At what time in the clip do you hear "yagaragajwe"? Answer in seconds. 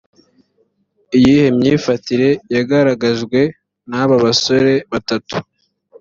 2.55-3.39